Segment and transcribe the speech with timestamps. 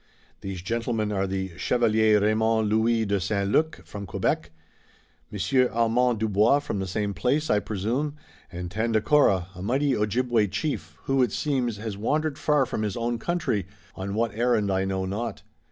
[0.39, 3.51] "These gentlemen are the Chevalier Raymond Louis de St.
[3.51, 4.49] Luc, from Quebec,
[5.29, 8.15] Monsieur Armand Dubois, from the same place, I presume,
[8.51, 13.19] and Tandakora, a mighty Ojibway chief, who, it seems, has wandered far from his own
[13.19, 15.43] country, on what errand I know not.